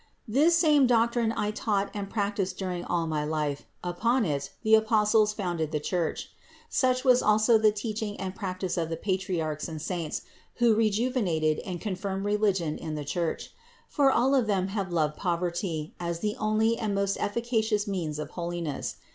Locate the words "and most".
16.79-17.15